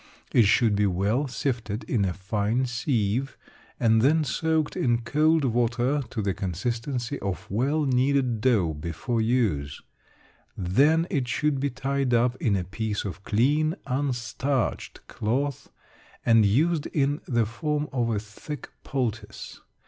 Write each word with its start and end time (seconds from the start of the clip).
It 0.31 0.45
should 0.45 0.75
be 0.75 0.87
well 0.87 1.27
sifted 1.27 1.83
in 1.83 2.05
a 2.05 2.11
fine 2.13 2.65
sieve, 2.65 3.37
and 3.79 4.01
then 4.01 4.23
soaked 4.23 4.75
in 4.75 5.03
cold 5.03 5.45
water 5.45 6.01
to 6.09 6.23
the 6.23 6.33
consistency 6.33 7.19
of 7.19 7.45
well 7.51 7.83
kneaded 7.85 8.41
dough 8.41 8.73
before 8.73 9.21
use. 9.21 9.79
Then 10.57 11.05
it 11.11 11.27
should 11.27 11.59
be 11.59 11.69
tied 11.69 12.15
up 12.15 12.35
in 12.37 12.55
a 12.55 12.63
piece 12.63 13.05
of 13.05 13.21
clean, 13.23 13.75
unstarched 13.85 15.05
cloth, 15.05 15.69
and 16.25 16.47
used 16.47 16.87
in 16.87 17.21
the 17.27 17.45
form 17.45 17.87
of 17.93 18.09
a 18.09 18.17
thick 18.17 18.71
poultice. 18.83 19.61